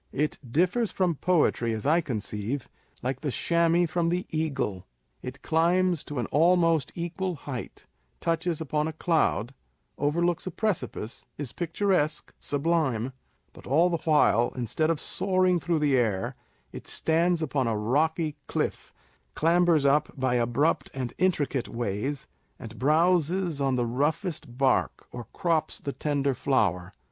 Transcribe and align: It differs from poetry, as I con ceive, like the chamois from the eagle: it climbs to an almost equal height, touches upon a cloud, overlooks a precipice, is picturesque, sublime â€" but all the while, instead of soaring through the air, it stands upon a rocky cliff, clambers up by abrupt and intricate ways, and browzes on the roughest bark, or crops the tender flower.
It 0.11 0.39
differs 0.51 0.91
from 0.91 1.13
poetry, 1.13 1.73
as 1.73 1.85
I 1.85 2.01
con 2.01 2.19
ceive, 2.19 2.67
like 3.03 3.21
the 3.21 3.29
chamois 3.29 3.85
from 3.85 4.09
the 4.09 4.25
eagle: 4.31 4.87
it 5.21 5.43
climbs 5.43 6.03
to 6.05 6.17
an 6.17 6.25
almost 6.31 6.91
equal 6.95 7.35
height, 7.35 7.85
touches 8.19 8.59
upon 8.59 8.87
a 8.87 8.93
cloud, 8.93 9.53
overlooks 9.99 10.47
a 10.47 10.49
precipice, 10.49 11.27
is 11.37 11.53
picturesque, 11.53 12.33
sublime 12.39 13.09
â€" 13.09 13.13
but 13.53 13.67
all 13.67 13.91
the 13.91 13.97
while, 13.97 14.51
instead 14.55 14.89
of 14.89 14.99
soaring 14.99 15.59
through 15.59 15.77
the 15.77 15.95
air, 15.95 16.35
it 16.71 16.87
stands 16.87 17.43
upon 17.43 17.67
a 17.67 17.77
rocky 17.77 18.35
cliff, 18.47 18.91
clambers 19.35 19.85
up 19.85 20.09
by 20.19 20.33
abrupt 20.33 20.89
and 20.95 21.13
intricate 21.19 21.67
ways, 21.69 22.27
and 22.57 22.79
browzes 22.79 23.61
on 23.61 23.75
the 23.75 23.85
roughest 23.85 24.57
bark, 24.57 25.05
or 25.11 25.25
crops 25.31 25.79
the 25.79 25.93
tender 25.93 26.33
flower. 26.33 26.91